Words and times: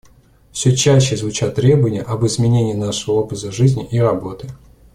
Все 0.51 0.75
чаще 0.75 1.15
звучат 1.17 1.53
требования 1.55 2.01
об 2.01 2.25
изменении 2.25 2.73
нашего 2.73 3.17
образа 3.19 3.51
жизни 3.51 3.87
и 3.91 3.99
работы. 3.99 4.47